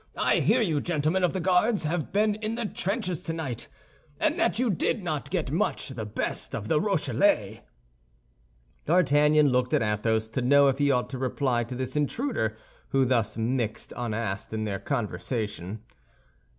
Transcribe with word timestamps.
"I 0.17 0.39
hear 0.39 0.63
you 0.63 0.81
gentlemen 0.81 1.23
of 1.23 1.31
the 1.31 1.39
Guards 1.39 1.83
have 1.83 2.11
been 2.11 2.33
in 2.33 2.55
the 2.55 2.65
trenches 2.65 3.21
tonight, 3.21 3.67
and 4.19 4.39
that 4.39 4.57
you 4.57 4.71
did 4.71 5.03
not 5.03 5.29
get 5.29 5.51
much 5.51 5.89
the 5.89 6.05
best 6.07 6.55
of 6.55 6.67
the 6.67 6.81
Rochellais." 6.81 7.61
D'Artagnan 8.87 9.49
looked 9.49 9.75
at 9.75 9.83
Athos 9.83 10.27
to 10.29 10.41
know 10.41 10.69
if 10.69 10.79
he 10.79 10.89
ought 10.89 11.11
to 11.11 11.19
reply 11.19 11.63
to 11.65 11.75
this 11.75 11.95
intruder 11.95 12.57
who 12.89 13.05
thus 13.05 13.37
mixed 13.37 13.93
unasked 13.95 14.53
in 14.53 14.63
their 14.63 14.79
conversation. 14.79 15.83